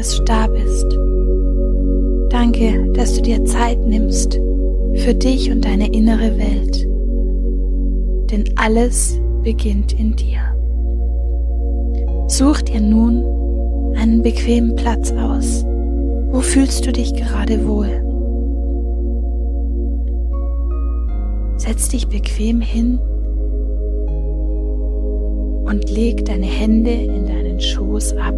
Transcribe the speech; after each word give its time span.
Dass 0.00 0.16
du 0.16 0.24
da 0.24 0.46
bist. 0.46 0.98
Danke, 2.30 2.90
dass 2.94 3.16
du 3.16 3.20
dir 3.20 3.44
Zeit 3.44 3.86
nimmst 3.86 4.40
für 4.94 5.12
dich 5.12 5.50
und 5.50 5.62
deine 5.62 5.92
innere 5.92 6.38
Welt. 6.38 6.88
Denn 8.30 8.44
alles 8.56 9.20
beginnt 9.42 9.92
in 10.00 10.16
dir. 10.16 10.40
Such 12.28 12.62
dir 12.62 12.80
nun 12.80 13.26
einen 13.94 14.22
bequemen 14.22 14.74
Platz 14.74 15.12
aus. 15.12 15.66
Wo 16.30 16.40
fühlst 16.40 16.86
du 16.86 16.92
dich 16.92 17.12
gerade 17.12 17.68
wohl? 17.68 17.90
Setz 21.58 21.90
dich 21.90 22.08
bequem 22.08 22.62
hin 22.62 22.98
und 25.66 25.90
leg 25.90 26.24
deine 26.24 26.46
Hände 26.46 26.90
in 26.90 27.26
deinen 27.26 27.60
Schoß 27.60 28.14
ab. 28.16 28.34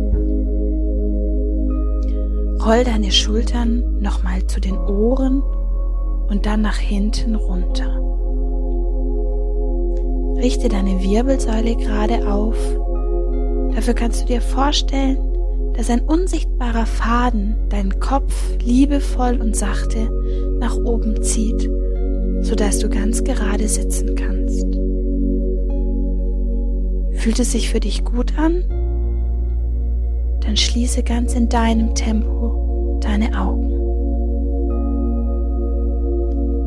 Roll 2.65 2.85
deine 2.85 3.11
Schultern 3.11 4.01
nochmal 4.01 4.47
zu 4.47 4.61
den 4.61 4.77
Ohren 4.77 5.43
und 6.29 6.47
dann 6.47 6.63
nach 6.63 6.77
hinten 6.77 7.35
runter. 7.35 7.99
Richte 10.37 10.69
deine 10.69 11.03
Wirbelsäule 11.03 11.75
gerade 11.75 12.33
auf. 12.33 12.57
Dafür 13.75 13.95
kannst 13.95 14.23
du 14.23 14.27
dir 14.27 14.41
vorstellen, 14.41 15.19
dass 15.75 15.91
ein 15.91 16.03
unsichtbarer 16.03 16.87
Faden 16.87 17.57
deinen 17.69 17.99
Kopf 17.99 18.33
liebevoll 18.63 19.41
und 19.41 19.57
sachte 19.57 20.09
nach 20.61 20.77
oben 20.77 21.21
zieht, 21.21 21.69
sodass 22.43 22.79
du 22.79 22.89
ganz 22.89 23.25
gerade 23.25 23.67
sitzen 23.67 24.15
kannst. 24.15 24.67
Fühlt 27.21 27.41
es 27.41 27.53
sich 27.53 27.71
für 27.71 27.81
dich 27.81 28.05
gut 28.05 28.39
an? 28.39 28.82
Dann 30.53 30.58
schließe 30.58 31.03
ganz 31.03 31.34
in 31.34 31.48
deinem 31.48 31.95
Tempo 31.95 32.98
deine 33.00 33.41
Augen. 33.41 33.72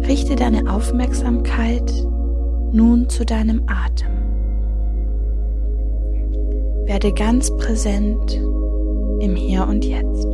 Richte 0.08 0.36
deine 0.36 0.74
Aufmerksamkeit 0.74 1.94
nun 2.72 3.08
zu 3.10 3.24
deinem 3.24 3.62
Atem. 3.68 4.10
Werde 6.88 7.14
ganz 7.14 7.56
präsent 7.58 8.42
im 9.20 9.36
Hier 9.36 9.68
und 9.68 9.86
Jetzt. 9.86 10.26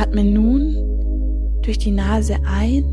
Atme 0.00 0.22
nun 0.22 0.76
durch 1.62 1.78
die 1.78 1.90
Nase 1.90 2.36
ein 2.48 2.84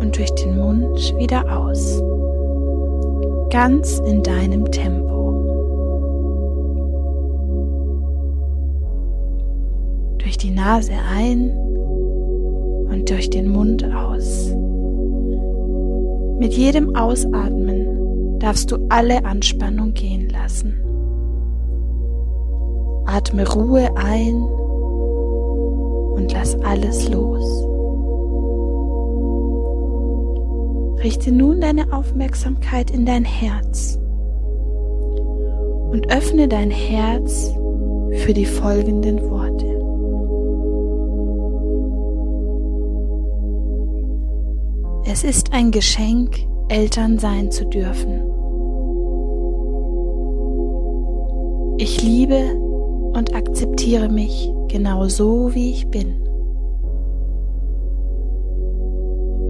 und 0.00 0.18
durch 0.18 0.34
den 0.34 0.58
Mund 0.58 1.14
wieder 1.20 1.56
aus. 1.56 2.02
Ganz 3.50 4.00
in 4.00 4.22
deinem 4.22 4.70
Tempo. 4.72 5.32
Durch 10.18 10.36
die 10.36 10.50
Nase 10.50 10.92
ein 11.14 11.50
und 12.90 13.08
durch 13.08 13.30
den 13.30 13.48
Mund 13.48 13.84
aus. 13.84 14.52
Mit 16.38 16.52
jedem 16.54 16.96
Ausatmen 16.96 18.38
darfst 18.40 18.72
du 18.72 18.78
alle 18.88 19.24
Anspannung 19.24 19.94
gehen 19.94 20.28
lassen. 20.28 20.74
Atme 23.06 23.48
Ruhe 23.48 23.88
ein 23.96 24.34
und 26.16 26.32
lass 26.32 26.60
alles 26.62 27.08
los. 27.08 27.75
Richte 31.06 31.30
nun 31.30 31.60
deine 31.60 31.92
Aufmerksamkeit 31.92 32.90
in 32.90 33.06
dein 33.06 33.24
Herz 33.24 33.96
und 35.92 36.10
öffne 36.10 36.48
dein 36.48 36.72
Herz 36.72 37.54
für 38.24 38.34
die 38.34 38.44
folgenden 38.44 39.22
Worte. 39.30 39.66
Es 45.08 45.22
ist 45.22 45.52
ein 45.52 45.70
Geschenk, 45.70 46.38
Eltern 46.70 47.20
sein 47.20 47.52
zu 47.52 47.66
dürfen. 47.66 48.22
Ich 51.78 52.02
liebe 52.02 52.40
und 53.12 53.32
akzeptiere 53.32 54.08
mich 54.08 54.50
genau 54.66 55.06
so, 55.06 55.54
wie 55.54 55.70
ich 55.70 55.86
bin. 55.86 56.16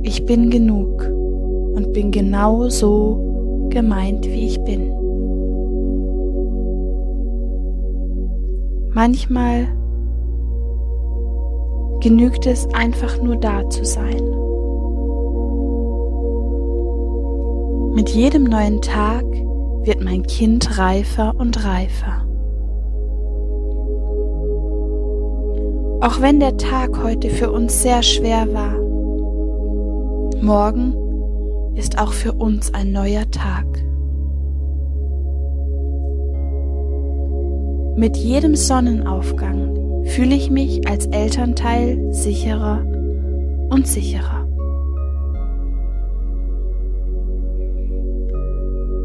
Ich 0.03 0.27
bin 0.27 0.51
genug 0.51 1.16
und 1.77 1.93
bin 1.93 2.11
genau 2.11 2.69
so 2.69 3.69
gemeint, 3.71 4.27
wie 4.27 4.47
ich 4.47 4.61
bin. 4.65 4.91
Manchmal 8.95 9.69
genügt 12.01 12.47
es 12.47 12.67
einfach 12.73 13.23
nur 13.23 13.37
da 13.37 13.69
zu 13.69 13.85
sein. 13.85 14.23
Mit 17.95 18.09
jedem 18.09 18.45
neuen 18.45 18.81
Tag 18.81 19.25
wird 19.85 20.03
mein 20.03 20.23
Kind 20.23 20.79
reifer 20.79 21.35
und 21.39 21.63
reifer. 21.63 22.27
Auch 26.01 26.21
wenn 26.23 26.41
der 26.41 26.57
Tag 26.57 27.03
heute 27.03 27.29
für 27.29 27.51
uns 27.51 27.83
sehr 27.83 28.03
schwer 28.03 28.47
war, 28.55 28.77
morgen 30.43 30.95
ist 31.77 31.99
auch 31.99 32.13
für 32.13 32.33
uns 32.33 32.73
ein 32.75 32.91
neuer 32.91 33.31
Tag. 33.31 33.67
Mit 37.97 38.17
jedem 38.17 38.57
Sonnenaufgang 38.57 40.05
fühle 40.05 40.35
ich 40.35 40.51
mich 40.51 40.89
als 40.89 41.07
Elternteil 41.07 42.13
sicherer 42.13 42.85
und 43.71 43.87
sicherer. 43.87 44.47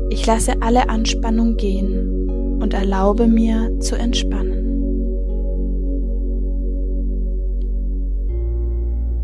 Ich 0.09 0.25
lasse 0.25 0.61
alle 0.61 0.89
Anspannung 0.89 1.55
gehen 1.55 2.59
und 2.61 2.73
erlaube 2.73 3.27
mir 3.27 3.79
zu 3.79 3.95
entspannen. 3.95 4.61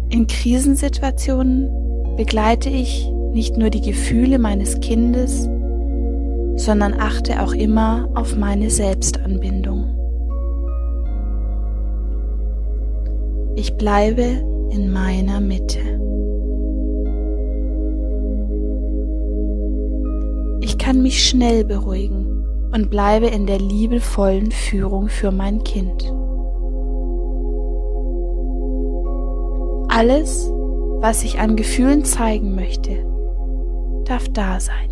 In 0.09 0.25
Krisensituationen 0.27 1.69
begleite 2.15 2.69
ich 2.69 3.11
nicht 3.37 3.55
nur 3.55 3.69
die 3.69 3.81
Gefühle 3.81 4.39
meines 4.39 4.79
Kindes, 4.79 5.47
sondern 6.55 6.95
achte 6.99 7.43
auch 7.43 7.53
immer 7.53 8.09
auf 8.15 8.35
meine 8.35 8.71
Selbstanbindung. 8.71 9.93
Ich 13.55 13.77
bleibe 13.77 14.23
in 14.71 14.91
meiner 14.91 15.39
Mitte. 15.39 15.77
Ich 20.61 20.79
kann 20.79 21.03
mich 21.03 21.23
schnell 21.29 21.63
beruhigen 21.63 22.43
und 22.73 22.89
bleibe 22.89 23.27
in 23.27 23.45
der 23.45 23.59
liebevollen 23.59 24.49
Führung 24.49 25.09
für 25.09 25.29
mein 25.29 25.63
Kind. 25.63 26.11
Alles, 29.89 30.51
was 31.01 31.23
ich 31.23 31.37
an 31.37 31.55
Gefühlen 31.55 32.03
zeigen 32.03 32.55
möchte, 32.55 33.05
darf 34.09 34.27
da 34.29 34.59
sein. 34.59 34.89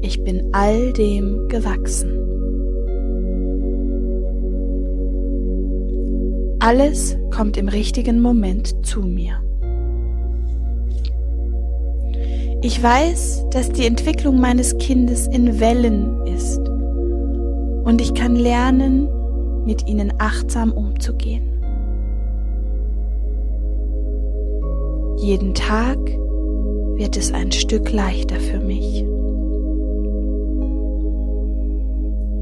Ich 0.00 0.22
bin 0.22 0.50
all 0.52 0.92
dem 0.92 1.48
gewachsen. 1.48 2.10
Alles 6.60 7.16
kommt 7.30 7.56
im 7.56 7.68
richtigen 7.68 8.20
Moment 8.20 8.86
zu 8.86 9.02
mir. 9.02 9.40
Ich 12.62 12.82
weiß, 12.82 13.46
dass 13.50 13.68
die 13.70 13.86
Entwicklung 13.86 14.40
meines 14.40 14.76
Kindes 14.78 15.26
in 15.26 15.60
Wellen 15.60 16.26
ist 16.26 16.60
und 17.84 18.00
ich 18.00 18.14
kann 18.14 18.36
lernen, 18.36 19.08
mit 19.66 19.86
ihnen 19.86 20.12
achtsam 20.18 20.72
umzugehen. 20.72 21.50
Jeden 25.18 25.54
Tag 25.54 25.98
wird 26.96 27.16
es 27.16 27.32
ein 27.32 27.50
Stück 27.52 27.92
leichter 27.92 28.36
für 28.36 28.60
mich. 28.60 29.04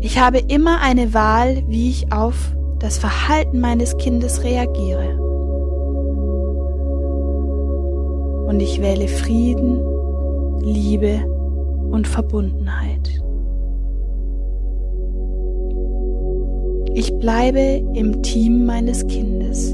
Ich 0.01 0.19
habe 0.19 0.39
immer 0.49 0.81
eine 0.81 1.15
Wahl, 1.15 1.63
wie 1.69 1.89
ich 1.91 2.13
auf 2.13 2.53
das 2.79 2.99
Verhalten 2.99 3.61
meines 3.61 3.97
Kindes 3.97 4.43
reagiere. 4.43 5.17
Und 8.49 8.61
ich 8.61 8.83
wähle 8.83 9.09
Frieden, 9.09 9.81
Liebe 10.61 11.25
und 11.91 12.07
Verbundenheit. 12.07 13.23
Ich 16.95 17.17
bleibe 17.19 17.83
im 17.95 18.23
Team 18.23 18.67
meines 18.67 19.07
Kindes. 19.07 19.71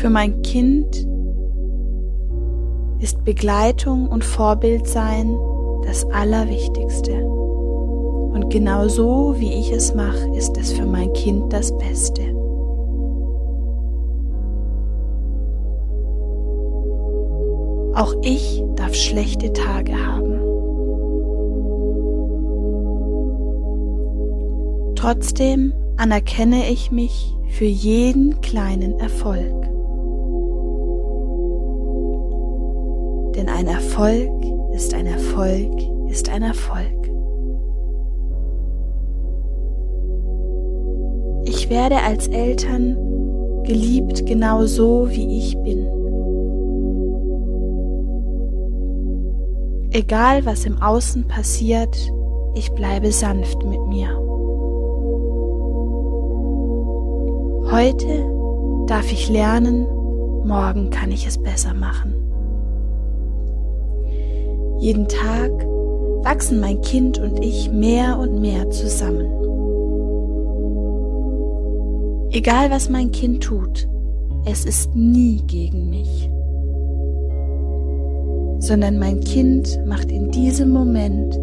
Für 0.00 0.10
mein 0.10 0.42
Kind 0.42 1.06
ist 3.02 3.24
Begleitung 3.24 4.06
und 4.06 4.24
Vorbildsein 4.24 5.36
das 5.84 6.04
Allerwichtigste. 6.12 7.12
Und 7.14 8.48
genau 8.48 8.86
so, 8.86 9.34
wie 9.38 9.52
ich 9.52 9.72
es 9.72 9.92
mache, 9.94 10.30
ist 10.36 10.56
es 10.56 10.72
für 10.72 10.86
mein 10.86 11.12
Kind 11.12 11.52
das 11.52 11.76
Beste. 11.76 12.22
Auch 17.94 18.14
ich 18.22 18.62
darf 18.76 18.94
schlechte 18.94 19.52
Tage 19.52 19.92
haben. 19.94 20.22
Trotzdem 24.94 25.74
anerkenne 25.96 26.70
ich 26.70 26.92
mich 26.92 27.36
für 27.48 27.64
jeden 27.64 28.40
kleinen 28.40 28.98
Erfolg. 29.00 29.68
Denn 33.34 33.48
ein 33.48 33.66
Erfolg 33.66 34.30
ist 34.72 34.94
ein 34.94 35.06
Erfolg 35.06 35.92
ist 36.12 36.28
ein 36.28 36.42
Erfolg. 36.42 37.10
Ich 41.44 41.70
werde 41.70 41.96
als 42.02 42.28
Eltern 42.28 42.96
geliebt 43.64 44.26
genau 44.26 44.66
so, 44.66 45.08
wie 45.08 45.38
ich 45.38 45.56
bin. 45.62 45.86
Egal 49.92 50.44
was 50.44 50.66
im 50.66 50.80
Außen 50.82 51.26
passiert, 51.28 51.96
ich 52.54 52.70
bleibe 52.72 53.10
sanft 53.10 53.64
mit 53.64 53.80
mir. 53.86 54.08
Heute 57.70 58.86
darf 58.86 59.10
ich 59.10 59.30
lernen, 59.30 59.86
morgen 60.44 60.90
kann 60.90 61.10
ich 61.10 61.26
es 61.26 61.42
besser 61.42 61.72
machen. 61.72 62.21
Jeden 64.82 65.08
Tag 65.08 65.50
wachsen 66.24 66.60
mein 66.60 66.80
Kind 66.82 67.18
und 67.18 67.42
ich 67.42 67.70
mehr 67.70 68.18
und 68.18 68.40
mehr 68.40 68.68
zusammen. 68.70 69.30
Egal 72.32 72.70
was 72.70 72.90
mein 72.90 73.12
Kind 73.12 73.42
tut, 73.42 73.88
es 74.44 74.64
ist 74.64 74.94
nie 74.94 75.40
gegen 75.46 75.90
mich 75.90 76.32
sondern 78.62 78.96
mein 79.00 79.18
Kind 79.20 79.84
macht 79.86 80.12
in 80.12 80.30
diesem 80.30 80.70
Moment 80.70 81.36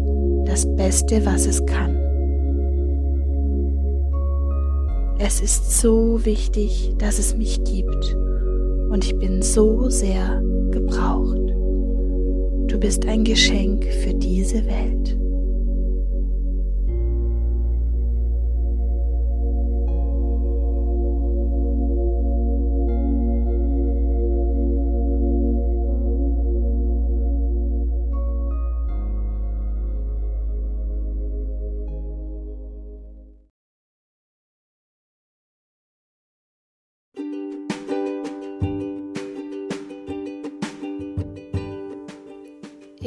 das 0.46 0.64
Beste, 0.76 1.24
was 1.26 1.46
es 1.46 1.64
kann. 1.66 1.94
Es 5.18 5.42
ist 5.42 5.82
so 5.82 6.24
wichtig, 6.24 6.94
dass 6.96 7.18
es 7.18 7.36
mich 7.36 7.62
gibt 7.64 8.16
und 8.90 9.04
ich 9.04 9.18
bin 9.18 9.42
so 9.42 9.90
sehr 9.90 10.42
gebraucht. 10.70 11.59
Du 12.70 12.78
bist 12.78 13.04
ein 13.08 13.24
Geschenk 13.24 13.84
für 13.84 14.14
diese 14.14 14.64
Welt. 14.64 15.29